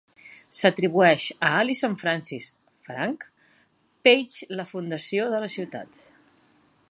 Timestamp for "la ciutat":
5.47-6.01